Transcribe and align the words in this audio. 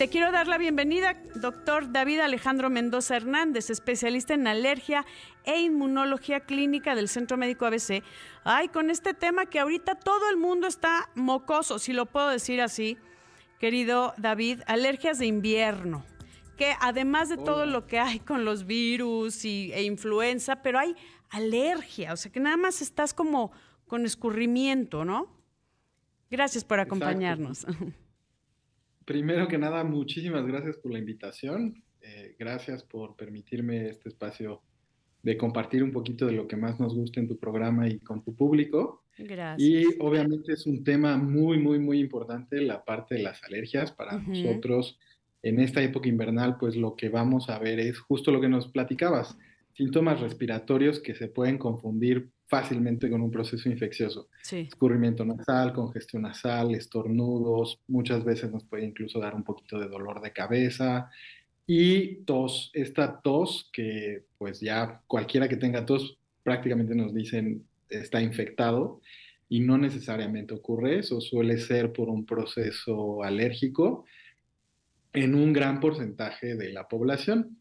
te 0.00 0.08
quiero 0.08 0.32
dar 0.32 0.48
la 0.48 0.56
bienvenida, 0.56 1.14
doctor 1.34 1.92
David 1.92 2.20
Alejandro 2.20 2.70
Mendoza 2.70 3.16
Hernández, 3.16 3.68
especialista 3.68 4.32
en 4.32 4.46
alergia 4.46 5.04
e 5.44 5.60
inmunología 5.60 6.40
clínica 6.40 6.94
del 6.94 7.06
Centro 7.06 7.36
Médico 7.36 7.66
ABC. 7.66 8.02
Ay, 8.42 8.68
con 8.68 8.88
este 8.88 9.12
tema 9.12 9.44
que 9.44 9.60
ahorita 9.60 9.96
todo 9.96 10.30
el 10.30 10.38
mundo 10.38 10.66
está 10.68 11.10
mocoso, 11.14 11.78
si 11.78 11.92
lo 11.92 12.06
puedo 12.06 12.30
decir 12.30 12.62
así, 12.62 12.96
querido 13.58 14.14
David, 14.16 14.62
alergias 14.66 15.18
de 15.18 15.26
invierno 15.26 16.02
que 16.56 16.72
además 16.80 17.28
de 17.28 17.36
todo 17.36 17.66
lo 17.66 17.86
que 17.86 17.98
hay 17.98 18.20
con 18.20 18.46
los 18.46 18.64
virus 18.64 19.44
y, 19.44 19.70
e 19.74 19.82
influenza, 19.82 20.62
pero 20.62 20.78
hay 20.78 20.96
alergia, 21.28 22.14
o 22.14 22.16
sea 22.16 22.32
que 22.32 22.40
nada 22.40 22.56
más 22.56 22.80
estás 22.80 23.12
como 23.12 23.52
con 23.86 24.06
escurrimiento, 24.06 25.04
¿no? 25.04 25.28
Gracias 26.30 26.64
por 26.64 26.80
acompañarnos. 26.80 27.66
Primero 29.10 29.48
que 29.48 29.58
nada, 29.58 29.82
muchísimas 29.82 30.46
gracias 30.46 30.76
por 30.76 30.92
la 30.92 31.00
invitación. 31.00 31.82
Eh, 32.00 32.36
gracias 32.38 32.84
por 32.84 33.16
permitirme 33.16 33.88
este 33.88 34.08
espacio 34.08 34.62
de 35.24 35.36
compartir 35.36 35.82
un 35.82 35.90
poquito 35.90 36.26
de 36.26 36.32
lo 36.34 36.46
que 36.46 36.54
más 36.54 36.78
nos 36.78 36.94
gusta 36.94 37.18
en 37.18 37.26
tu 37.26 37.36
programa 37.36 37.88
y 37.88 37.98
con 37.98 38.22
tu 38.22 38.36
público. 38.36 39.02
Gracias. 39.18 39.68
Y 39.68 39.84
obviamente 39.98 40.52
es 40.52 40.64
un 40.64 40.84
tema 40.84 41.16
muy, 41.16 41.58
muy, 41.58 41.80
muy 41.80 41.98
importante, 41.98 42.60
la 42.60 42.84
parte 42.84 43.16
de 43.16 43.22
las 43.22 43.42
alergias. 43.42 43.90
Para 43.90 44.16
nosotros, 44.16 44.96
en 45.42 45.58
esta 45.58 45.82
época 45.82 46.08
invernal, 46.08 46.56
pues 46.56 46.76
lo 46.76 46.94
que 46.94 47.08
vamos 47.08 47.50
a 47.50 47.58
ver 47.58 47.80
es 47.80 47.98
justo 47.98 48.30
lo 48.30 48.40
que 48.40 48.48
nos 48.48 48.68
platicabas, 48.68 49.36
síntomas 49.80 50.20
respiratorios 50.20 51.00
que 51.00 51.14
se 51.14 51.28
pueden 51.28 51.56
confundir 51.56 52.28
fácilmente 52.48 53.08
con 53.08 53.22
un 53.22 53.30
proceso 53.30 53.66
infeccioso. 53.70 54.28
Escurrimiento 54.52 55.24
nasal, 55.24 55.72
congestión 55.72 56.20
nasal, 56.22 56.74
estornudos, 56.74 57.80
muchas 57.88 58.22
veces 58.22 58.50
nos 58.50 58.64
puede 58.64 58.84
incluso 58.84 59.20
dar 59.20 59.34
un 59.34 59.42
poquito 59.42 59.78
de 59.78 59.88
dolor 59.88 60.20
de 60.20 60.34
cabeza 60.34 61.08
y 61.66 62.16
tos. 62.26 62.70
Esta 62.74 63.22
tos 63.22 63.70
que 63.72 64.24
pues 64.36 64.60
ya 64.60 65.00
cualquiera 65.06 65.48
que 65.48 65.56
tenga 65.56 65.86
tos 65.86 66.18
prácticamente 66.42 66.94
nos 66.94 67.14
dicen 67.14 67.64
está 67.88 68.20
infectado 68.20 69.00
y 69.48 69.60
no 69.60 69.78
necesariamente 69.78 70.52
ocurre 70.52 70.98
eso, 70.98 71.22
suele 71.22 71.56
ser 71.56 71.94
por 71.94 72.10
un 72.10 72.26
proceso 72.26 73.22
alérgico 73.22 74.04
en 75.14 75.34
un 75.34 75.54
gran 75.54 75.80
porcentaje 75.80 76.54
de 76.54 76.70
la 76.70 76.86
población. 76.86 77.56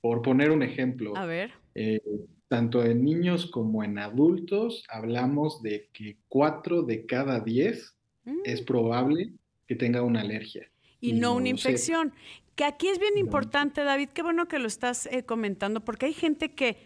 Por 0.00 0.22
poner 0.22 0.50
un 0.50 0.62
ejemplo, 0.62 1.14
A 1.16 1.26
ver. 1.26 1.59
Eh, 1.74 2.00
tanto 2.48 2.84
en 2.84 3.04
niños 3.04 3.46
como 3.46 3.84
en 3.84 3.98
adultos, 3.98 4.84
hablamos 4.88 5.62
de 5.62 5.88
que 5.92 6.18
4 6.28 6.82
de 6.82 7.06
cada 7.06 7.40
10 7.40 7.96
es 8.44 8.62
mm. 8.62 8.64
probable 8.64 9.32
que 9.68 9.76
tenga 9.76 10.02
una 10.02 10.20
alergia. 10.20 10.68
Y, 11.00 11.12
no, 11.12 11.34
una 11.34 11.48
infección. 11.48 12.12
Que 12.56 12.64
aquí 12.64 12.88
es 12.88 12.98
bien 12.98 13.16
importante, 13.16 13.84
David, 13.84 14.08
qué 14.08 14.22
bueno 14.22 14.48
que 14.48 14.58
lo 14.58 14.66
estás 14.66 15.06
eh, 15.06 15.22
comentando, 15.22 15.84
porque 15.84 16.06
hay 16.06 16.12
gente 16.12 16.52
que 16.52 16.76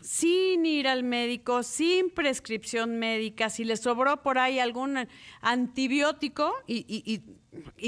sin 0.00 0.66
ir 0.66 0.88
al 0.88 1.04
médico, 1.04 1.62
sin 1.62 2.10
prescripción 2.10 2.98
médica, 2.98 3.50
si 3.50 3.64
le 3.64 3.76
sobró 3.76 4.22
por 4.22 4.38
ahí 4.38 4.58
algún 4.58 5.06
antibiótico 5.40 6.52
y, 6.66 7.20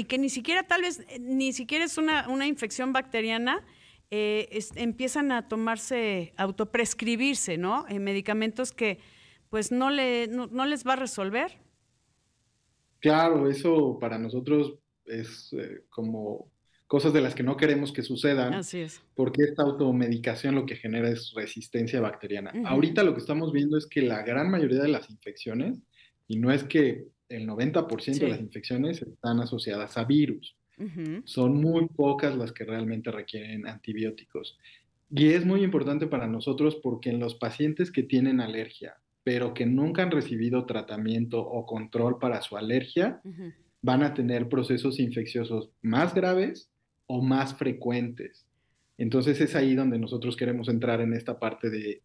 que 0.07 0.17
ni 0.17 0.29
siquiera, 0.29 0.63
tal 0.63 0.83
vez, 0.83 1.05
ni 1.19 1.51
siquiera 1.51 1.85
es 1.85 1.97
una, 1.97 2.29
una 2.29 2.47
infección 2.47 2.93
bacteriana, 2.93 3.65
eh, 4.11 4.59
empiezan 4.75 5.31
a 5.31 5.47
tomarse, 5.47 6.33
autoprescribirse, 6.35 7.57
¿no? 7.57 7.85
En 7.87 8.03
medicamentos 8.03 8.73
que 8.73 8.99
pues 9.49 9.71
no, 9.71 9.89
le, 9.89 10.27
no, 10.27 10.65
les 10.65 10.85
va 10.85 10.93
a 10.93 10.97
resolver. 10.97 11.59
Claro, 12.99 13.49
eso 13.49 13.97
para 13.99 14.17
nosotros 14.17 14.75
es 15.05 15.51
eh, 15.53 15.83
como 15.89 16.51
cosas 16.87 17.13
de 17.13 17.21
las 17.21 17.35
que 17.35 17.43
no 17.43 17.55
queremos 17.55 17.93
que 17.93 18.01
sucedan. 18.01 18.53
Así 18.53 18.79
es. 18.79 19.01
Porque 19.15 19.43
esta 19.43 19.63
automedicación 19.63 20.55
lo 20.55 20.65
que 20.65 20.75
genera 20.75 21.09
es 21.09 21.33
resistencia 21.33 22.01
bacteriana. 22.01 22.51
Ahorita 22.65 23.03
lo 23.03 23.13
que 23.13 23.21
estamos 23.21 23.53
viendo 23.53 23.77
es 23.77 23.87
que 23.87 24.01
la 24.01 24.23
gran 24.23 24.51
mayoría 24.51 24.81
de 24.81 24.89
las 24.89 25.09
infecciones, 25.09 25.81
y 26.27 26.37
no 26.37 26.51
es 26.51 26.65
que 26.65 27.05
el 27.29 27.47
90% 27.47 28.19
de 28.19 28.27
las 28.27 28.41
infecciones 28.41 29.01
están 29.01 29.39
asociadas 29.39 29.97
a 29.97 30.03
virus. 30.03 30.57
Son 31.25 31.61
muy 31.61 31.87
pocas 31.87 32.35
las 32.35 32.51
que 32.51 32.63
realmente 32.63 33.11
requieren 33.11 33.67
antibióticos. 33.67 34.57
Y 35.09 35.29
es 35.29 35.45
muy 35.45 35.63
importante 35.63 36.07
para 36.07 36.27
nosotros 36.27 36.77
porque 36.81 37.09
en 37.09 37.19
los 37.19 37.35
pacientes 37.35 37.91
que 37.91 38.03
tienen 38.03 38.39
alergia, 38.39 38.95
pero 39.23 39.53
que 39.53 39.65
nunca 39.65 40.03
han 40.03 40.11
recibido 40.11 40.65
tratamiento 40.65 41.41
o 41.41 41.65
control 41.65 42.17
para 42.17 42.41
su 42.41 42.57
alergia, 42.57 43.21
van 43.81 44.03
a 44.03 44.13
tener 44.13 44.47
procesos 44.47 44.99
infecciosos 44.99 45.69
más 45.81 46.13
graves 46.13 46.69
o 47.07 47.21
más 47.21 47.55
frecuentes. 47.55 48.47
Entonces 48.97 49.41
es 49.41 49.55
ahí 49.55 49.75
donde 49.75 49.99
nosotros 49.99 50.35
queremos 50.37 50.69
entrar 50.69 51.01
en 51.01 51.13
esta 51.13 51.39
parte 51.39 51.69
de 51.69 52.01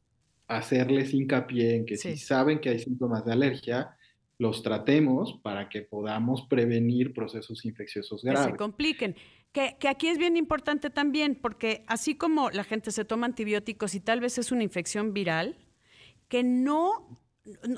hacerles 0.49 1.13
hincapié 1.13 1.77
en 1.77 1.87
que 1.87 1.97
si 1.97 2.17
saben 2.17 2.61
que 2.61 2.71
hay 2.71 2.79
síntomas 2.79 3.25
de 3.25 3.33
alergia, 3.33 3.96
los 4.39 4.63
tratemos 4.63 5.39
para 5.43 5.69
que 5.69 5.83
podamos 5.83 6.47
prevenir 6.49 7.15
procesos 7.15 7.65
infecciosos 7.65 8.23
graves. 8.23 8.47
Que 8.47 8.53
se 8.53 8.59
compliquen. 8.59 9.17
Que, 9.53 9.77
aquí 9.89 10.09
es 10.09 10.19
bien 10.19 10.37
importante 10.37 10.91
también, 10.91 11.35
porque 11.35 11.85
así 11.87 12.15
como 12.15 12.51
la 12.51 12.65
gente 12.65 12.91
se 12.91 13.05
toma 13.05 13.27
antibióticos 13.27 13.95
y 13.95 14.01
tal 14.01 14.21
vez 14.21 14.37
es 14.37 14.53
una 14.53 14.63
infección 14.63 15.15
viral, 15.15 15.57
que 16.29 16.43
no, 16.43 17.23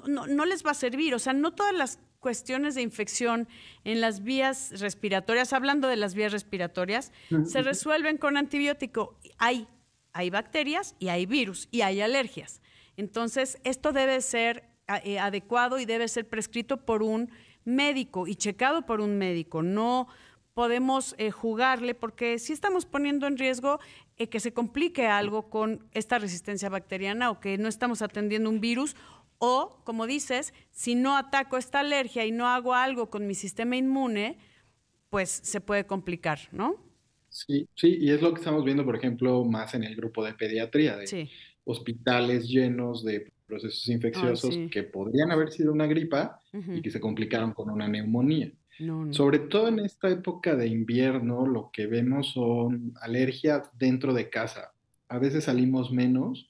no, 0.08 0.26
no 0.26 0.44
les 0.44 0.66
va 0.66 0.72
a 0.72 0.74
servir. 0.74 1.14
O 1.14 1.20
sea, 1.20 1.32
no 1.32 1.54
todas 1.54 1.74
las 1.74 2.00
cuestiones 2.18 2.74
de 2.74 2.82
infección 2.82 3.48
en 3.84 4.00
las 4.00 4.22
vías 4.22 4.80
respiratorias, 4.80 5.52
hablando 5.52 5.88
de 5.88 5.96
las 5.96 6.14
vías 6.14 6.32
respiratorias, 6.32 7.12
se 7.44 7.62
resuelven 7.62 8.18
con 8.18 8.36
antibiótico. 8.36 9.18
Hay, 9.38 9.68
hay 10.12 10.30
bacterias 10.30 10.96
y 10.98 11.08
hay 11.08 11.26
virus 11.26 11.68
y 11.70 11.82
hay 11.82 12.00
alergias. 12.00 12.60
Entonces, 12.96 13.58
esto 13.62 13.92
debe 13.92 14.20
ser 14.20 14.64
adecuado 14.88 15.78
y 15.78 15.84
debe 15.84 16.08
ser 16.08 16.26
prescrito 16.26 16.78
por 16.84 17.02
un 17.02 17.30
médico 17.64 18.26
y 18.26 18.34
checado 18.34 18.86
por 18.86 19.00
un 19.00 19.18
médico. 19.18 19.62
No 19.62 20.08
podemos 20.54 21.14
eh, 21.18 21.30
jugarle 21.30 21.94
porque 21.94 22.38
si 22.40 22.52
estamos 22.52 22.84
poniendo 22.84 23.28
en 23.28 23.38
riesgo 23.38 23.78
eh, 24.16 24.28
que 24.28 24.40
se 24.40 24.52
complique 24.52 25.06
algo 25.06 25.50
con 25.50 25.86
esta 25.92 26.18
resistencia 26.18 26.68
bacteriana 26.68 27.30
o 27.30 27.38
que 27.38 27.58
no 27.58 27.68
estamos 27.68 28.02
atendiendo 28.02 28.50
un 28.50 28.60
virus 28.60 28.96
o, 29.38 29.80
como 29.84 30.06
dices, 30.06 30.52
si 30.72 30.96
no 30.96 31.16
ataco 31.16 31.58
esta 31.58 31.78
alergia 31.78 32.26
y 32.26 32.32
no 32.32 32.48
hago 32.48 32.74
algo 32.74 33.08
con 33.08 33.26
mi 33.28 33.36
sistema 33.36 33.76
inmune, 33.76 34.36
pues 35.10 35.30
se 35.30 35.60
puede 35.60 35.86
complicar, 35.86 36.40
¿no? 36.50 36.74
Sí, 37.28 37.68
sí, 37.76 37.98
y 38.00 38.10
es 38.10 38.20
lo 38.20 38.32
que 38.32 38.40
estamos 38.40 38.64
viendo, 38.64 38.84
por 38.84 38.96
ejemplo, 38.96 39.44
más 39.44 39.74
en 39.74 39.84
el 39.84 39.94
grupo 39.94 40.24
de 40.24 40.34
pediatría, 40.34 40.96
de 40.96 41.30
hospitales 41.64 42.48
llenos 42.48 43.04
de 43.04 43.30
procesos 43.48 43.88
infecciosos 43.88 44.56
que 44.70 44.84
podrían 44.84 45.32
haber 45.32 45.50
sido 45.50 45.72
una 45.72 45.86
gripa 45.86 46.40
y 46.52 46.82
que 46.82 46.90
se 46.90 47.00
complicaron 47.00 47.52
con 47.52 47.70
una 47.70 47.88
neumonía. 47.88 48.52
Sobre 49.10 49.40
todo 49.40 49.68
en 49.68 49.80
esta 49.80 50.08
época 50.08 50.54
de 50.54 50.68
invierno, 50.68 51.46
lo 51.46 51.70
que 51.72 51.86
vemos 51.86 52.28
son 52.28 52.94
alergias 53.00 53.68
dentro 53.76 54.14
de 54.14 54.30
casa. 54.30 54.72
A 55.08 55.18
veces 55.18 55.44
salimos 55.44 55.90
menos 55.90 56.48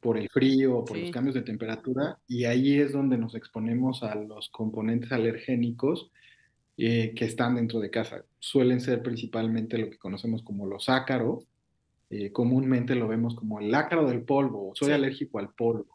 por 0.00 0.18
el 0.18 0.28
frío 0.28 0.78
o 0.78 0.84
por 0.84 0.98
los 0.98 1.10
cambios 1.10 1.34
de 1.34 1.42
temperatura 1.42 2.18
y 2.28 2.44
ahí 2.44 2.78
es 2.78 2.92
donde 2.92 3.16
nos 3.16 3.34
exponemos 3.34 4.02
a 4.02 4.14
los 4.16 4.50
componentes 4.50 5.12
alergénicos 5.12 6.10
eh, 6.76 7.14
que 7.16 7.24
están 7.24 7.54
dentro 7.54 7.80
de 7.80 7.88
casa. 7.88 8.24
Suelen 8.40 8.80
ser 8.80 9.02
principalmente 9.02 9.78
lo 9.78 9.88
que 9.88 9.96
conocemos 9.96 10.42
como 10.42 10.66
los 10.66 10.88
ácaros. 10.88 11.46
Eh, 12.10 12.30
comúnmente 12.32 12.94
lo 12.94 13.08
vemos 13.08 13.36
como 13.36 13.60
el 13.60 13.74
ácaro 13.74 14.06
del 14.06 14.22
polvo. 14.22 14.72
Soy 14.74 14.92
alérgico 14.92 15.38
al 15.38 15.54
polvo 15.54 15.94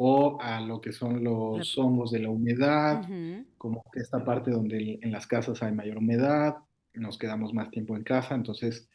o 0.00 0.40
a 0.40 0.60
lo 0.60 0.80
que 0.80 0.92
son 0.92 1.24
los 1.24 1.76
hongos 1.76 2.12
de 2.12 2.20
la 2.20 2.30
humedad, 2.30 3.02
como 3.58 3.82
que 3.92 3.98
esta 3.98 4.24
parte 4.24 4.52
donde 4.52 5.00
en 5.02 5.10
las 5.10 5.26
casas 5.26 5.60
hay 5.60 5.72
mayor 5.72 5.98
humedad, 5.98 6.54
nos 6.94 7.18
quedamos 7.18 7.52
más 7.52 7.68
tiempo 7.72 7.96
en 7.96 8.04
casa, 8.04 8.36
entonces 8.36 8.88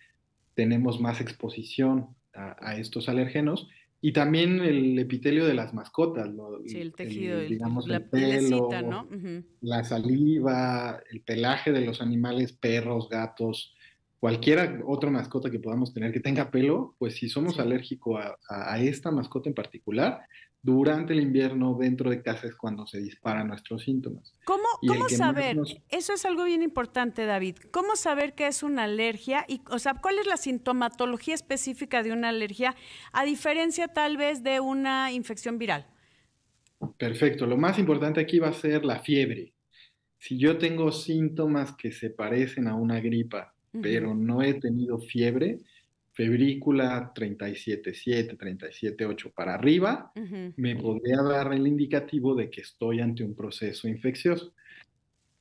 tenemos 0.54 1.02
más 1.02 1.20
exposición 1.20 2.08
a, 2.34 2.78
estos 2.78 3.10
alérgenos. 3.10 3.68
Y 4.00 4.14
también 4.14 4.62
el 4.62 4.98
epitelio 4.98 5.46
de 5.46 5.54
las 5.54 5.74
mascotas, 5.74 6.30
sí, 6.68 6.80
el 6.80 6.94
tejido, 6.94 7.40
digamos, 7.40 7.86
la 7.86 7.98
el 7.98 8.06
pelo, 8.06 8.70
¿no? 8.84 9.08
la 9.60 9.84
saliva, 9.84 11.02
el 11.12 11.20
pelaje 11.20 11.74
de 11.74 11.82
los 11.82 12.02
animales, 12.02 12.54
perros, 12.54 13.10
gatos, 13.10 13.76
cualquier 14.22 14.84
otra 14.86 15.10
mascota 15.10 15.52
que 15.52 15.60
podamos 15.60 15.94
tener 15.94 16.14
que 16.14 16.22
tenga 16.22 16.50
pelo, 16.50 16.96
pues 16.98 17.16
si 17.16 17.28
somos 17.28 17.60
alérgicos 17.60 18.24
a, 18.50 18.80
esta 18.80 19.12
mascota 19.12 19.50
en 19.50 19.54
particular, 19.54 20.22
durante 20.64 21.12
el 21.14 21.20
invierno 21.20 21.76
dentro 21.78 22.10
de 22.10 22.22
casa 22.22 22.48
es 22.48 22.56
cuando 22.56 22.88
se 22.88 23.00
disparan 23.00 23.50
nuestros 23.50 23.84
síntomas. 23.84 24.34
¿Cómo, 24.46 24.64
cómo 24.88 25.10
saber? 25.10 25.58
Eso 25.90 26.14
es 26.14 26.26
algo 26.26 26.46
bien 26.46 26.64
importante, 26.64 27.26
David. 27.26 27.58
¿Cómo 27.70 27.98
saber 27.98 28.34
qué 28.34 28.48
es 28.48 28.64
una 28.64 28.86
alergia? 28.86 29.46
Y, 29.48 29.62
o 29.70 29.78
sea, 29.78 29.96
¿cuál 29.96 30.20
es 30.20 30.26
la 30.26 30.38
sintomatología 30.38 31.36
específica 31.36 32.02
de 32.02 32.14
una 32.14 32.30
alergia 32.30 32.76
a 33.12 33.26
diferencia 33.26 33.90
tal 33.90 34.16
vez 34.16 34.42
de 34.42 34.62
una 34.62 35.12
infección 35.12 35.60
viral? 35.60 35.86
Perfecto. 36.98 37.46
Lo 37.46 37.58
más 37.58 37.78
importante 37.78 38.22
aquí 38.22 38.40
va 38.40 38.48
a 38.48 38.54
ser 38.54 38.86
la 38.86 39.00
fiebre. 39.00 39.54
Si 40.18 40.38
yo 40.38 40.58
tengo 40.58 40.94
síntomas 40.94 41.76
que 41.76 41.92
se 41.92 42.10
parecen 42.10 42.70
a 42.70 42.76
una 42.76 43.02
gripa 43.02 43.54
pero 43.82 44.14
no 44.14 44.42
he 44.42 44.54
tenido 44.56 45.00
fiebre, 45.00 45.58
febrícula 46.14 47.12
37.7, 47.14 48.38
37.8 48.38 49.34
para 49.34 49.56
arriba, 49.56 50.12
me 50.56 50.76
podría 50.76 51.22
dar 51.22 51.52
el 51.54 51.68
indicativo 51.68 52.36
de 52.36 52.50
que 52.50 52.62
estoy 52.62 53.02
ante 53.02 53.24
un 53.24 53.36
proceso 53.36 53.88
infeccioso. 53.88 54.54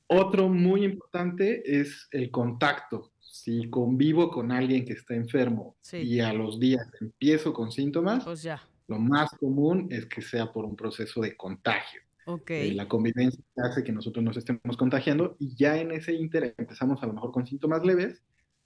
Otro 0.07 0.49
muy 0.49 0.83
importante 0.83 1.79
es 1.79 2.07
el 2.11 2.29
contacto. 2.31 3.11
Si 3.19 3.69
convivo 3.69 4.29
con 4.29 4.51
alguien 4.51 4.85
que 4.85 4.93
está 4.93 5.15
enfermo 5.15 5.75
y 5.91 6.19
a 6.19 6.33
los 6.33 6.59
días 6.59 6.87
empiezo 6.99 7.53
con 7.53 7.71
síntomas, 7.71 8.23
pues 8.23 8.47
lo 8.87 8.99
más 8.99 9.29
común 9.39 9.87
es 9.91 10.05
que 10.07 10.21
sea 10.21 10.51
por 10.51 10.65
un 10.65 10.75
proceso 10.75 11.21
de 11.21 11.37
contagio. 11.37 12.01
Okay. 12.25 12.71
Eh, 12.71 12.73
la 12.73 12.87
convivencia 12.87 13.43
hace 13.57 13.83
que 13.83 13.91
nosotros 13.91 14.23
nos 14.23 14.37
estemos 14.37 14.77
contagiando 14.77 15.35
y 15.39 15.55
ya 15.55 15.77
en 15.77 15.91
ese 15.91 16.13
inter 16.13 16.55
empezamos 16.57 17.03
a 17.03 17.07
lo 17.07 17.13
mejor 17.13 17.31
con 17.31 17.45
síntomas 17.45 17.83
leves, 17.83 18.23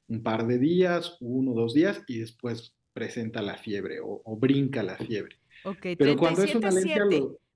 un 0.08 0.24
par 0.24 0.48
de 0.48 0.58
días, 0.58 1.18
uno 1.20 1.52
o 1.52 1.56
dos 1.56 1.74
días 1.74 2.02
y 2.08 2.20
después 2.20 2.76
presenta 2.94 3.42
la 3.42 3.58
fiebre 3.58 4.00
o, 4.02 4.38
brinca 4.38 4.84
la 4.84 4.98
fiebre. 4.98 5.38
Ok, 5.64 5.88
Pero 5.98 6.18
cuando 6.18 6.44
es 6.44 6.56
una 6.56 6.70
alergia... 6.70 7.04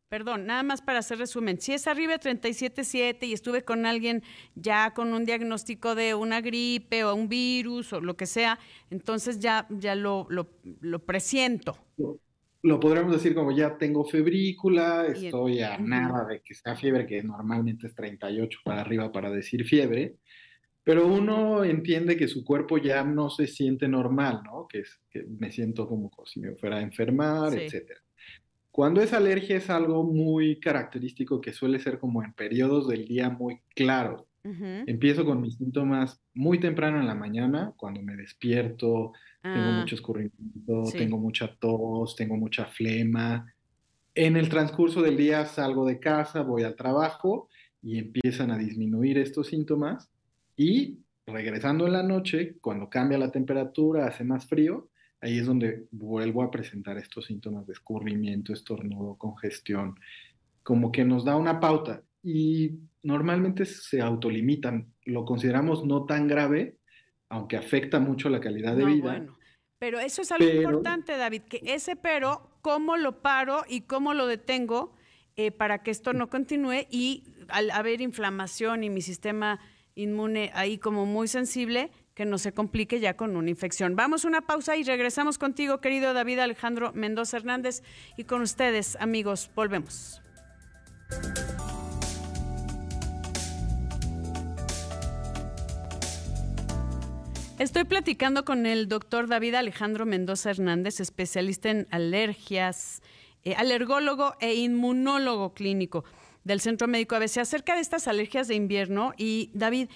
Perdón, 0.10 0.46
nada 0.46 0.62
más 0.62 0.82
para 0.82 1.00
hacer 1.00 1.20
resumen. 1.20 1.62
Si 1.62 1.72
es 1.72 1.88
arriba 1.88 2.18
de 2.18 2.20
37.7 2.20 3.28
y 3.28 3.32
estuve 3.32 3.64
con 3.64 3.86
alguien 3.86 4.24
ya 4.56 4.94
con 4.94 5.14
un 5.14 5.24
diagnóstico 5.24 5.96
de 5.96 6.16
una 6.16 6.42
gripe 6.42 7.06
o 7.06 7.16
un 7.16 7.30
virus 7.30 7.94
o 7.94 8.02
lo 8.02 8.18
que 8.18 8.26
sea, 8.26 8.60
entonces 8.90 9.40
ya, 9.40 9.68
ya 9.70 9.96
lo, 9.96 10.28
lo, 10.30 10.50
lo 10.82 11.00
presiento 11.00 11.78
lo 12.64 12.80
podríamos 12.80 13.14
decir 13.14 13.34
como 13.34 13.52
ya 13.52 13.78
tengo 13.78 14.06
febrícula, 14.06 15.08
estoy 15.08 15.62
a 15.62 15.78
nada 15.78 16.26
de 16.26 16.42
que 16.42 16.54
sea 16.54 16.76
fiebre, 16.76 17.08
que 17.08 17.24
normalmente 17.24 17.88
es 17.88 17.96
38 17.96 18.60
para 18.64 18.82
arriba 18.82 19.12
para 19.12 19.32
decir 19.32 19.66
fiebre, 19.66 20.18
pero 20.84 21.08
uno 21.08 21.64
entiende 21.64 22.18
que 22.18 22.28
su 22.28 22.44
cuerpo 22.44 22.78
ya 22.78 23.04
no 23.04 23.30
se 23.30 23.48
siente 23.48 23.88
normal, 23.88 24.42
¿no? 24.44 24.68
Que, 24.68 24.80
es, 24.80 25.00
que 25.10 25.24
me 25.24 25.52
siento 25.52 25.88
como 25.88 26.10
si 26.26 26.40
me 26.40 26.56
fuera 26.56 26.78
a 26.78 26.82
enfermar, 26.82 27.54
etc. 27.54 27.92
Cuando 28.72 29.02
es 29.02 29.14
alergia 29.14 29.58
es 29.58 29.70
algo 29.70 30.04
muy 30.04 30.60
característico 30.60 31.40
que 31.40 31.54
suele 31.54 31.80
ser 31.80 32.00
como 32.00 32.24
en 32.24 32.34
periodos 32.34 32.88
del 32.88 33.06
día 33.06 33.30
muy 33.30 33.60
claros. 33.76 34.26
Empiezo 34.44 35.24
con 35.24 35.40
mis 35.40 35.58
síntomas 35.58 36.20
muy 36.34 36.60
temprano 36.60 37.00
en 37.00 37.06
la 37.06 37.14
mañana, 37.14 37.74
cuando 37.78 38.02
me 38.02 38.16
despierto, 38.16 39.12
tengo 39.44 39.56
ah. 39.56 39.78
mucho 39.82 39.94
escurrimiento, 39.94 40.84
tengo 40.94 41.20
mucha 41.20 41.56
tos, 41.60 42.16
tengo 42.16 42.38
mucha 42.38 42.66
flema. 42.66 43.54
En 44.16 44.38
el 44.38 44.50
transcurso 44.50 45.04
del 45.04 45.16
día 45.16 45.46
salgo 45.46 45.86
de 45.86 46.00
casa, 46.00 46.42
voy 46.42 46.64
al 46.64 46.76
trabajo 46.76 47.50
y 47.84 48.00
empiezan 48.00 48.50
a 48.50 48.58
disminuir 48.58 49.20
estos 49.20 49.46
síntomas 49.46 50.10
y 50.62 51.00
regresando 51.26 51.88
en 51.88 51.94
la 51.94 52.04
noche, 52.04 52.58
cuando 52.62 52.88
cambia 52.88 53.18
la 53.18 53.32
temperatura, 53.32 54.06
hace 54.06 54.24
más 54.24 54.46
frío, 54.46 54.90
ahí 55.20 55.40
es 55.40 55.48
donde 55.48 55.88
vuelvo 55.90 56.44
a 56.44 56.52
presentar 56.52 57.00
estos 57.00 57.26
síntomas 57.26 57.66
de 57.66 57.74
escurrimiento, 57.74 58.54
estornudo, 58.54 59.18
congestión, 59.18 59.96
como 60.62 60.92
que 60.92 61.04
nos 61.04 61.26
da 61.26 61.36
una 61.36 61.60
pauta 61.60 62.04
y 62.22 62.78
normalmente 63.02 63.66
se 63.66 64.02
autolimitan, 64.02 64.94
lo 65.06 65.26
consideramos 65.26 65.84
no 65.84 66.06
tan 66.06 66.28
grave, 66.28 66.78
aunque 67.30 67.58
afecta 67.58 68.00
mucho 68.00 68.30
la 68.30 68.40
calidad 68.40 68.76
de 68.76 68.86
vida. 68.86 69.14
Bueno. 69.18 69.38
Pero 69.80 70.00
eso 70.00 70.22
es 70.22 70.32
algo 70.32 70.48
importante, 70.48 71.18
David, 71.18 71.42
que 71.50 71.62
ese 71.66 71.96
pero, 71.96 72.52
¿cómo 72.62 72.98
lo 72.98 73.24
paro 73.24 73.64
y 73.68 73.82
cómo 73.82 74.14
lo 74.14 74.28
detengo 74.28 74.94
eh, 75.38 75.50
para 75.50 75.82
que 75.82 75.90
esto 75.90 76.14
no 76.14 76.30
continúe? 76.30 76.86
Y 76.92 77.24
al 77.48 77.72
haber 77.72 78.02
inflamación 78.02 78.84
y 78.84 78.92
mi 78.92 79.02
sistema 79.02 79.60
inmune 79.96 80.52
ahí 80.54 80.78
como 80.78 81.06
muy 81.06 81.28
sensible, 81.28 81.92
que 82.14 82.26
no 82.26 82.38
se 82.38 82.54
complique 82.54 83.00
ya 83.00 83.16
con 83.16 83.36
una 83.36 83.50
infección. 83.50 83.96
Vamos 83.96 84.26
a 84.26 84.28
una 84.28 84.42
pausa 84.42 84.76
y 84.78 84.84
regresamos 84.84 85.38
contigo, 85.38 85.80
querido 85.80 86.14
David 86.14 86.40
Alejandro 86.40 86.92
Mendoza 86.94 87.38
Hernández, 87.38 87.84
y 88.18 88.26
con 88.26 88.42
ustedes, 88.42 88.98
amigos, 89.00 89.50
volvemos. 89.56 90.22
Estoy 97.60 97.84
platicando 97.84 98.44
con 98.44 98.66
el 98.66 98.88
doctor 98.88 99.28
David 99.28 99.54
Alejandro 99.54 100.08
Mendoza 100.08 100.50
Hernández, 100.50 101.00
especialista 101.00 101.70
en 101.70 101.88
alergias, 101.92 103.04
eh, 103.44 103.54
alergólogo 103.54 104.34
e 104.40 104.56
inmunólogo 104.56 105.54
clínico 105.54 106.04
del 106.44 106.62
Centro 106.62 106.88
Médico 106.88 107.16
ABC, 107.16 107.38
acerca 107.38 107.76
de 107.76 107.82
estas 107.82 108.08
alergias 108.08 108.48
de 108.48 108.56
invierno. 108.56 109.14
Y 109.18 109.52
David, 109.54 109.90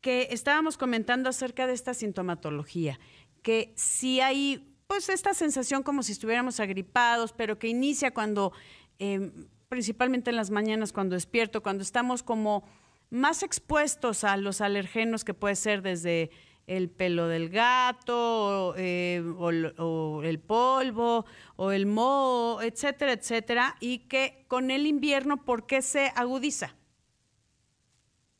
que 0.00 0.28
estábamos 0.30 0.76
comentando 0.76 1.28
acerca 1.28 1.66
de 1.66 1.74
esta 1.74 1.94
sintomatología, 1.94 2.98
que 3.42 3.72
si 3.76 4.20
hay 4.20 4.68
pues 4.86 5.08
esta 5.08 5.32
sensación 5.32 5.82
como 5.82 6.02
si 6.02 6.12
estuviéramos 6.12 6.60
agripados, 6.60 7.32
pero 7.32 7.58
que 7.58 7.66
inicia 7.66 8.12
cuando, 8.12 8.52
em, 8.98 9.48
principalmente 9.70 10.28
en 10.28 10.36
las 10.36 10.50
mañanas, 10.50 10.92
cuando 10.92 11.14
despierto, 11.14 11.62
cuando 11.62 11.82
estamos 11.82 12.22
como 12.22 12.62
más 13.08 13.42
expuestos 13.42 14.22
a 14.22 14.36
los 14.36 14.60
alergenos 14.60 15.24
que 15.24 15.32
puede 15.32 15.56
ser 15.56 15.80
desde 15.80 16.30
el 16.66 16.90
pelo 16.90 17.28
del 17.28 17.48
gato, 17.48 18.74
eh, 18.76 19.22
o, 19.38 20.22
el 20.22 20.40
polvo, 20.40 21.24
o 21.56 21.72
el 21.72 21.86
moho, 21.86 22.62
etcétera, 22.62 23.12
etcétera, 23.12 23.76
y 23.80 24.08
que 24.08 24.44
con 24.48 24.70
el 24.70 24.86
invierno, 24.86 25.44
¿por 25.44 25.66
qué 25.66 25.82
se 25.82 26.12
agudiza? 26.14 26.74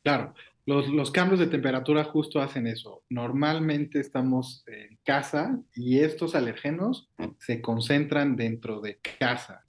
Claro, 0.03 0.33
los, 0.65 0.87
los, 0.89 1.11
cambios 1.11 1.39
de 1.39 1.47
temperatura 1.47 2.03
justo 2.03 2.41
hacen 2.41 2.67
eso. 2.67 3.03
Normalmente 3.09 3.99
estamos 3.99 4.63
en 4.67 4.97
casa 5.03 5.59
y 5.73 5.99
estos 5.99 6.35
alergenos 6.35 7.09
se 7.39 7.61
concentran 7.61 8.35
dentro 8.35 8.81
de 8.81 8.99
casa 9.19 9.63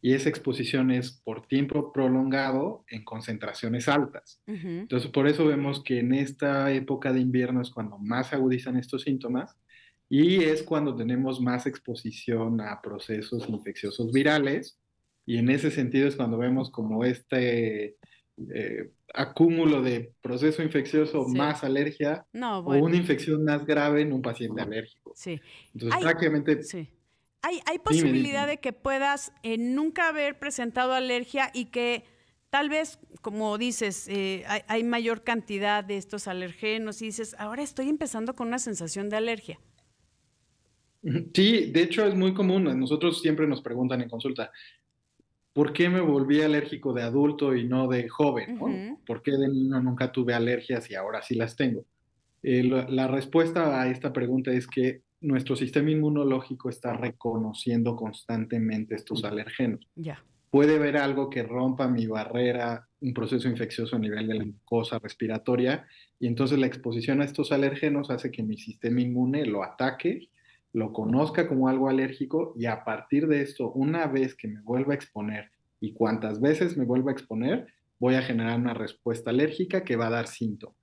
y 0.00 0.14
esa 0.14 0.28
exposición 0.28 0.90
es 0.90 1.20
por 1.24 1.46
tiempo 1.46 1.92
prolongado 1.92 2.84
en 2.88 3.04
concentraciones 3.04 3.88
altas. 3.88 4.40
Entonces, 4.46 5.10
por 5.10 5.26
eso 5.26 5.44
vemos 5.46 5.82
que 5.82 5.98
en 5.98 6.14
esta 6.14 6.72
época 6.72 7.12
de 7.12 7.20
invierno 7.20 7.60
es 7.60 7.70
cuando 7.70 7.98
más 7.98 8.28
se 8.28 8.36
agudizan 8.36 8.76
estos 8.76 9.02
síntomas 9.02 9.56
y 10.08 10.44
es 10.44 10.62
cuando 10.62 10.94
tenemos 10.94 11.40
más 11.40 11.66
exposición 11.66 12.60
a 12.60 12.80
procesos 12.80 13.48
infecciosos 13.48 14.12
virales 14.12 14.78
y 15.26 15.38
en 15.38 15.50
ese 15.50 15.70
sentido 15.70 16.08
es 16.08 16.16
cuando 16.16 16.38
vemos 16.38 16.70
como 16.70 17.04
este 17.04 17.96
eh, 18.54 18.90
acúmulo 19.12 19.82
de 19.82 20.12
proceso 20.22 20.62
infeccioso 20.62 21.26
más 21.26 21.64
alergia 21.64 22.24
o 22.32 22.76
una 22.76 22.96
infección 22.96 23.44
más 23.44 23.66
grave 23.66 24.02
en 24.02 24.12
un 24.12 24.22
paciente 24.22 24.62
alérgico. 24.62 25.12
Sí. 25.16 25.40
Entonces, 25.74 26.00
prácticamente... 26.00 26.62
¿Hay, 27.42 27.60
hay 27.66 27.78
posibilidad 27.78 28.46
de 28.46 28.58
que 28.58 28.72
puedas 28.72 29.32
eh, 29.42 29.58
nunca 29.58 30.08
haber 30.08 30.38
presentado 30.38 30.92
alergia 30.92 31.50
y 31.54 31.66
que 31.66 32.04
tal 32.50 32.68
vez, 32.68 32.98
como 33.22 33.58
dices, 33.58 34.08
eh, 34.08 34.44
hay, 34.66 34.84
mayor 34.84 35.22
cantidad 35.22 35.84
de 35.84 35.96
estos 35.96 36.28
alergenos 36.28 37.02
y 37.02 37.06
dices, 37.06 37.36
ahora 37.38 37.62
estoy 37.62 37.88
empezando 37.88 38.34
con 38.34 38.48
una 38.48 38.58
sensación 38.58 39.08
de 39.08 39.16
alergia? 39.16 39.60
Sí, 41.34 41.70
de 41.70 41.82
hecho 41.82 42.04
es 42.06 42.14
muy 42.14 42.34
común. 42.34 42.64
Nosotros 42.78 43.20
siempre 43.20 43.46
nos 43.46 43.62
preguntan 43.62 44.00
en 44.00 44.08
consulta, 44.08 44.50
¿por 45.52 45.72
qué 45.72 45.88
me 45.88 46.00
volví 46.00 46.42
alérgico 46.42 46.92
de 46.92 47.02
adulto 47.02 47.54
y 47.54 47.64
no 47.64 47.86
de 47.86 48.08
joven? 48.08 48.98
¿Por 49.06 49.22
qué 49.22 49.32
de 49.32 49.48
niño 49.48 49.80
nunca 49.80 50.10
tuve 50.10 50.34
alergias 50.34 50.90
y 50.90 50.94
ahora 50.94 51.22
sí 51.22 51.34
las 51.34 51.54
tengo? 51.54 51.84
Eh, 52.42 52.62
la 52.62 53.08
respuesta 53.08 53.80
a 53.80 53.88
esta 53.88 54.12
pregunta 54.12 54.52
es 54.52 54.66
que 54.66 55.02
nuestro 55.20 55.56
sistema 55.56 55.90
inmunológico 55.90 56.68
está 56.68 56.94
reconociendo 56.94 57.96
constantemente 57.96 58.94
estos 58.94 59.24
alergenos. 59.24 59.86
Ya. 59.94 60.24
Puede 60.50 60.76
haber 60.76 60.96
algo 60.96 61.28
que 61.28 61.42
rompa 61.42 61.88
mi 61.88 62.06
barrera, 62.06 62.88
un 63.00 63.12
proceso 63.12 63.48
infeccioso 63.48 63.96
a 63.96 63.98
nivel 63.98 64.28
de 64.28 64.34
la 64.34 64.44
mucosa 64.44 64.98
respiratoria, 64.98 65.86
y 66.18 66.26
entonces 66.26 66.58
la 66.58 66.66
exposición 66.66 67.20
a 67.20 67.24
estos 67.24 67.52
alergenos 67.52 68.10
hace 68.10 68.30
que 68.30 68.42
mi 68.42 68.56
sistema 68.56 69.00
inmune 69.00 69.44
lo 69.44 69.62
ataque, 69.62 70.28
lo 70.72 70.92
conozca 70.92 71.48
como 71.48 71.68
algo 71.68 71.88
alérgico, 71.88 72.54
y 72.56 72.66
a 72.66 72.84
partir 72.84 73.26
de 73.26 73.42
esto, 73.42 73.72
una 73.72 74.06
vez 74.06 74.34
que 74.34 74.48
me 74.48 74.62
vuelva 74.62 74.92
a 74.92 74.96
exponer 74.96 75.50
y 75.80 75.92
cuantas 75.92 76.40
veces 76.40 76.76
me 76.76 76.84
vuelva 76.84 77.10
a 77.10 77.14
exponer, 77.14 77.66
voy 77.98 78.14
a 78.14 78.22
generar 78.22 78.58
una 78.58 78.74
respuesta 78.74 79.30
alérgica 79.30 79.84
que 79.84 79.96
va 79.96 80.06
a 80.06 80.10
dar 80.10 80.28
síntomas. 80.28 80.77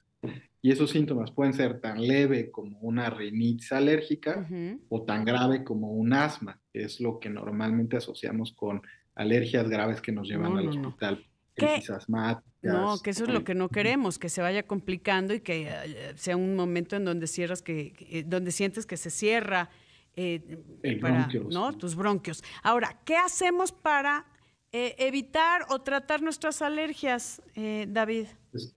Y 0.66 0.72
esos 0.72 0.90
síntomas 0.90 1.30
pueden 1.30 1.54
ser 1.54 1.80
tan 1.80 2.02
leve 2.02 2.50
como 2.50 2.80
una 2.80 3.12
rinitis 3.12 3.72
alérgica 3.72 4.50
o 4.90 5.04
tan 5.04 5.24
grave 5.24 5.64
como 5.64 5.92
un 5.92 6.12
asma, 6.12 6.60
que 6.74 6.82
es 6.82 7.00
lo 7.00 7.20
que 7.20 7.30
normalmente 7.30 7.98
asociamos 7.98 8.52
con 8.54 8.82
alergias 9.14 9.70
graves 9.70 10.02
que 10.02 10.12
nos 10.12 10.28
llevan 10.28 10.58
al 10.58 10.70
hospital. 10.70 11.24
Crisis 11.54 11.92
asmáticas. 11.92 12.52
No, 12.64 12.98
que 12.98 13.12
eso 13.12 13.26
es 13.26 13.30
lo 13.30 13.44
que 13.44 13.54
no 13.54 13.70
queremos, 13.70 14.18
que 14.18 14.28
se 14.28 14.42
vaya 14.42 14.64
complicando 14.64 15.36
y 15.36 15.42
que 15.42 15.68
eh, 15.70 16.14
sea 16.16 16.36
un 16.36 16.56
momento 16.56 16.96
en 16.96 17.06
donde 17.06 17.28
cierras 17.28 17.62
que, 17.62 17.94
eh, 18.00 18.24
donde 18.26 18.52
sientes 18.52 18.88
que 18.88 18.98
se 18.98 19.12
cierra 19.12 19.70
eh, 20.16 20.64
para, 21.00 21.30
¿no? 21.52 21.74
tus 21.78 21.96
bronquios. 21.96 22.44
Ahora, 22.64 23.02
¿qué 23.06 23.18
hacemos 23.18 23.72
para 23.72 24.26
evitar 24.72 25.62
o 25.70 25.84
tratar 25.84 26.24
nuestras 26.24 26.64
alergias, 26.64 27.40
David? 27.88 28.26
Pues, 28.52 28.76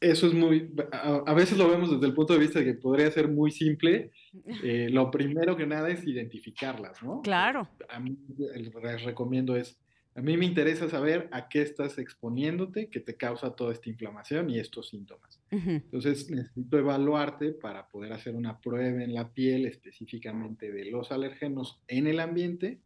eso 0.00 0.26
es 0.26 0.34
muy, 0.34 0.70
a, 0.92 1.34
veces 1.34 1.58
lo 1.58 1.68
vemos 1.68 1.90
desde 1.90 2.06
el 2.06 2.14
punto 2.14 2.32
de 2.32 2.38
vista 2.38 2.60
de 2.60 2.64
que 2.64 2.74
podría 2.74 3.10
ser 3.10 3.28
muy 3.28 3.50
simple. 3.50 4.12
Eh, 4.62 4.88
lo 4.90 5.10
primero 5.10 5.56
que 5.56 5.66
nada 5.66 5.88
es 5.88 6.06
identificarlas, 6.06 7.02
¿no? 7.02 7.22
Claro. 7.22 7.68
A 7.88 7.98
mí 7.98 8.16
les 8.36 9.02
recomiendo 9.04 9.56
es, 9.56 9.78
a 10.14 10.20
mí 10.20 10.36
me 10.36 10.46
interesa 10.46 10.88
saber 10.88 11.28
a 11.32 11.48
qué 11.48 11.62
estás 11.62 11.98
exponiéndote 11.98 12.88
que 12.90 13.00
te 13.00 13.16
causa 13.16 13.54
toda 13.54 13.72
esta 13.72 13.88
inflamación 13.88 14.50
y 14.50 14.58
estos 14.58 14.88
síntomas. 14.88 15.40
Entonces 15.50 16.30
necesito 16.30 16.78
evaluarte 16.78 17.52
para 17.52 17.88
poder 17.88 18.12
hacer 18.12 18.34
una 18.34 18.60
prueba 18.60 19.02
en 19.02 19.14
la 19.14 19.32
piel 19.32 19.66
específicamente 19.66 20.70
de 20.70 20.90
los 20.90 21.10
alérgenos 21.10 21.80
en 21.88 22.06
el 22.06 22.20
ambiente. 22.20 22.80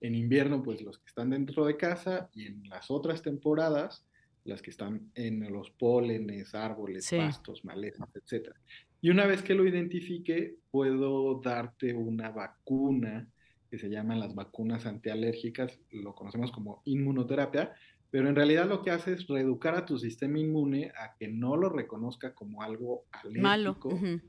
En 0.00 0.14
invierno, 0.14 0.62
pues 0.62 0.80
los 0.80 0.98
que 0.98 1.06
están 1.06 1.30
dentro 1.30 1.66
de 1.66 1.76
casa 1.76 2.30
y 2.34 2.46
en 2.46 2.68
las 2.68 2.90
otras 2.90 3.20
temporadas, 3.22 4.06
las 4.46 4.62
que 4.62 4.70
están 4.70 5.10
en 5.14 5.52
los 5.52 5.70
pólenes, 5.70 6.54
árboles, 6.54 7.10
pastos, 7.10 7.64
malezas, 7.64 8.08
etc. 8.14 8.50
Y 9.00 9.10
una 9.10 9.26
vez 9.26 9.42
que 9.42 9.54
lo 9.54 9.66
identifique, 9.66 10.56
puedo 10.70 11.40
darte 11.40 11.94
una 11.94 12.30
vacuna 12.30 13.28
que 13.70 13.78
se 13.78 13.88
llaman 13.88 14.20
las 14.20 14.34
vacunas 14.34 14.86
antialérgicas, 14.86 15.78
lo 15.90 16.14
conocemos 16.14 16.52
como 16.52 16.82
inmunoterapia, 16.84 17.74
pero 18.10 18.28
en 18.28 18.36
realidad 18.36 18.68
lo 18.68 18.82
que 18.82 18.90
hace 18.90 19.12
es 19.12 19.26
reeducar 19.26 19.74
a 19.74 19.84
tu 19.84 19.98
sistema 19.98 20.38
inmune 20.38 20.92
a 20.96 21.16
que 21.18 21.28
no 21.28 21.56
lo 21.56 21.68
reconozca 21.68 22.34
como 22.34 22.62
algo 22.62 23.04
alérgico. 23.10 23.90
Malo. 23.90 24.20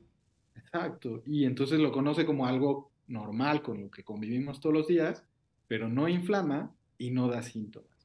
Exacto. 0.55 1.23
Y 1.25 1.45
entonces 1.45 1.79
lo 1.79 1.91
conoce 1.91 2.25
como 2.25 2.47
algo 2.47 2.91
normal 3.07 3.61
con 3.61 3.81
lo 3.81 3.91
que 3.91 4.03
convivimos 4.03 4.59
todos 4.59 4.75
los 4.75 4.87
días, 4.87 5.23
pero 5.67 5.87
no 5.87 6.09
inflama 6.09 6.75
y 6.97 7.11
no 7.11 7.27
da 7.27 7.41
síntomas. 7.43 7.96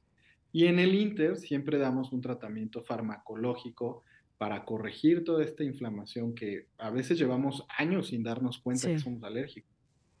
Y 0.53 0.67
en 0.67 0.77
el 0.77 0.93
Inter 0.93 1.35
siempre 1.37 1.79
damos 1.79 2.13
un 2.13 2.21
tratamiento 2.21 2.83
farmacológico 2.83 4.03
para 4.37 4.63
corregir 4.63 5.23
toda 5.23 5.43
esta 5.43 5.63
inflamación 5.63 6.35
que 6.35 6.67
a 6.77 6.91
veces 6.91 7.17
llevamos 7.17 7.65
años 7.75 8.09
sin 8.09 8.23
darnos 8.23 8.59
cuenta 8.59 8.87
que 8.87 8.99
somos 8.99 9.23
alérgicos. 9.23 9.71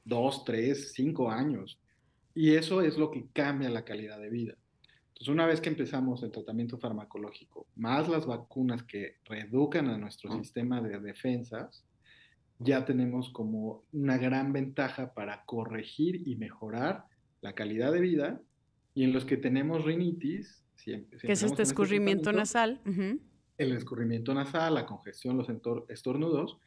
Dos, 0.03 0.43
tres, 0.43 0.91
cinco 0.93 1.29
años. 1.29 1.79
Y 2.33 2.55
eso 2.55 2.81
es 2.81 2.97
lo 2.97 3.11
que 3.11 3.27
cambia 3.31 3.69
la 3.69 3.85
calidad 3.85 4.19
de 4.19 4.31
vida. 4.31 4.55
Entonces, 5.09 5.27
una 5.27 5.45
vez 5.45 5.61
que 5.61 5.69
empezamos 5.69 6.23
el 6.23 6.31
tratamiento 6.31 6.79
farmacológico, 6.79 7.67
más 7.75 8.09
las 8.09 8.25
vacunas 8.25 8.81
que 8.81 9.17
reeducan 9.25 9.87
a 9.87 9.99
nuestro 9.99 10.35
sistema 10.35 10.81
de 10.81 10.99
defensas, 10.99 11.85
ya 12.57 12.85
tenemos 12.85 13.29
como 13.29 13.83
una 13.91 14.17
gran 14.17 14.51
ventaja 14.51 15.13
para 15.13 15.45
corregir 15.45 16.27
y 16.27 16.35
mejorar 16.37 17.05
la 17.41 17.53
calidad 17.53 17.91
de 17.91 18.01
vida 18.01 18.41
y 18.93 19.03
en 19.03 19.13
los 19.13 19.25
que 19.25 19.37
tenemos 19.37 19.83
rinitis, 19.83 20.63
que 20.83 21.05
es 21.11 21.23
este, 21.23 21.45
este 21.45 21.61
escurrimiento 21.63 22.31
nasal. 22.31 22.81
El 23.57 23.71
escurrimiento 23.71 24.33
nasal, 24.33 24.75
la 24.75 24.85
congestión, 24.85 25.37
los 25.37 25.47
estornudos. 25.89 26.57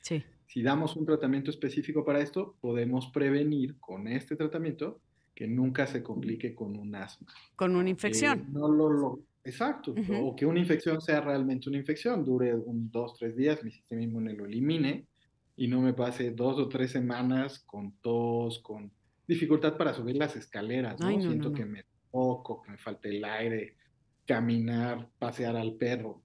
Si 0.46 0.62
damos 0.62 0.96
un 0.96 1.04
tratamiento 1.04 1.50
específico 1.50 2.04
para 2.04 2.20
esto, 2.20 2.56
podemos 2.60 3.08
prevenir 3.08 3.78
con 3.78 4.08
este 4.08 4.36
tratamiento 4.36 5.00
que 5.34 5.46
nunca 5.46 5.86
se 5.86 6.02
complique 6.02 6.54
con 6.54 6.76
un 6.76 6.94
asma. 6.94 7.28
Con 7.56 7.76
una 7.76 7.90
infección. 7.90 8.46
no 8.52 8.68
lo, 8.68 9.20
exacto. 9.44 9.94
O 10.22 10.34
que 10.34 10.46
una 10.46 10.60
infección 10.60 11.00
sea 11.00 11.20
realmente 11.20 11.68
una 11.68 11.78
infección, 11.78 12.24
dure 12.24 12.54
un 12.54 12.90
dos, 12.90 13.14
tres 13.18 13.36
días, 13.36 13.62
mi 13.62 13.70
sistema 13.70 14.02
inmune 14.02 14.32
lo 14.32 14.46
elimine 14.46 15.06
y 15.56 15.68
no 15.68 15.80
me 15.80 15.92
pase 15.92 16.30
dos 16.30 16.58
o 16.58 16.68
tres 16.68 16.92
semanas 16.92 17.58
con 17.60 17.92
tos, 18.00 18.60
con 18.60 18.90
dificultad 19.26 19.76
para 19.76 19.92
subir 19.92 20.16
las 20.16 20.36
escaleras, 20.36 20.98
¿no? 21.00 21.20
Siento 21.20 21.52
que 21.52 21.66
me 21.66 21.84
que 22.64 22.70
me 22.70 22.78
falte 22.78 23.08
el 23.10 23.24
aire, 23.24 23.76
caminar, 24.26 25.08
pasear 25.18 25.56
al 25.56 25.74
perro. 25.74 26.22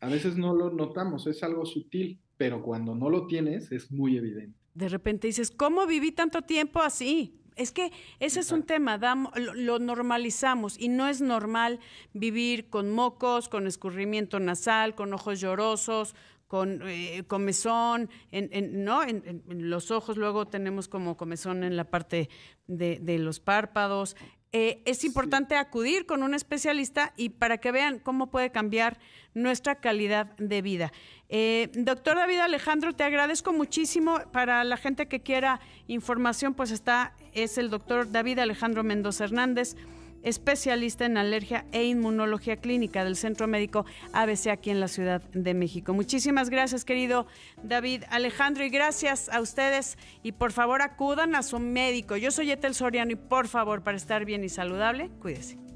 A 0.00 0.08
veces 0.08 0.36
no 0.36 0.54
lo 0.54 0.70
notamos, 0.70 1.26
es 1.26 1.42
algo 1.42 1.66
sutil, 1.66 2.20
pero 2.36 2.62
cuando 2.62 2.94
no 2.94 3.10
lo 3.10 3.26
tienes 3.26 3.70
es 3.70 3.90
muy 3.92 4.16
evidente. 4.16 4.58
De 4.74 4.88
repente 4.88 5.26
dices, 5.26 5.50
¿cómo 5.50 5.86
viví 5.86 6.12
tanto 6.12 6.42
tiempo 6.42 6.80
así? 6.80 7.36
Es 7.56 7.72
que 7.72 7.92
ese 8.20 8.40
es 8.40 8.52
un 8.52 8.62
tema, 8.62 8.98
lo, 9.34 9.78
normalizamos 9.78 10.78
y 10.78 10.88
no 10.88 11.08
es 11.08 11.20
normal 11.20 11.80
vivir 12.14 12.70
con 12.70 12.90
mocos, 12.90 13.50
con 13.50 13.66
escurrimiento 13.66 14.40
nasal, 14.40 14.94
con 14.94 15.12
ojos 15.12 15.40
llorosos, 15.40 16.14
con 16.46 16.80
eh, 16.88 17.24
comezón, 17.26 18.08
en, 18.30 18.82
¿no? 18.84 19.02
En, 19.02 19.42
los 19.46 19.90
ojos, 19.90 20.16
luego 20.16 20.48
tenemos 20.48 20.88
como 20.88 21.16
comezón 21.16 21.62
en 21.62 21.76
la 21.76 21.90
parte 21.90 22.30
de, 22.66 22.98
de 23.00 23.18
los 23.18 23.40
párpados. 23.40 24.16
Eh, 24.52 24.82
es 24.84 25.04
importante 25.04 25.54
acudir 25.56 26.06
con 26.06 26.24
un 26.24 26.34
especialista 26.34 27.12
y 27.16 27.28
para 27.28 27.58
que 27.58 27.70
vean 27.70 28.00
cómo 28.00 28.30
puede 28.30 28.50
cambiar 28.50 28.98
nuestra 29.32 29.76
calidad 29.76 30.26
de 30.38 30.60
vida. 30.60 30.92
Eh, 31.28 31.70
doctor 31.74 32.16
David 32.16 32.40
Alejandro, 32.40 32.92
te 32.92 33.04
agradezco 33.04 33.52
muchísimo. 33.52 34.18
Para 34.32 34.64
la 34.64 34.76
gente 34.76 35.06
que 35.06 35.20
quiera 35.20 35.60
información, 35.86 36.54
pues 36.54 36.72
está, 36.72 37.14
es 37.32 37.58
el 37.58 37.70
doctor 37.70 38.10
David 38.10 38.40
Alejandro 38.40 38.82
Mendoza 38.82 39.24
Hernández 39.24 39.76
especialista 40.22 41.06
en 41.06 41.16
alergia 41.16 41.64
e 41.72 41.84
inmunología 41.84 42.56
clínica 42.56 43.04
del 43.04 43.16
Centro 43.16 43.46
Médico 43.46 43.84
ABC 44.12 44.48
aquí 44.48 44.70
en 44.70 44.80
la 44.80 44.88
Ciudad 44.88 45.22
de 45.32 45.54
México. 45.54 45.94
Muchísimas 45.94 46.50
gracias, 46.50 46.84
querido 46.84 47.26
David 47.62 48.04
Alejandro, 48.10 48.64
y 48.64 48.70
gracias 48.70 49.28
a 49.28 49.40
ustedes. 49.40 49.98
Y 50.22 50.32
por 50.32 50.52
favor, 50.52 50.82
acudan 50.82 51.34
a 51.34 51.42
su 51.42 51.58
médico. 51.58 52.16
Yo 52.16 52.30
soy 52.30 52.50
Etel 52.50 52.74
Soriano 52.74 53.12
y 53.12 53.16
por 53.16 53.48
favor, 53.48 53.82
para 53.82 53.96
estar 53.96 54.24
bien 54.24 54.44
y 54.44 54.48
saludable, 54.48 55.10
cuídese. 55.20 55.69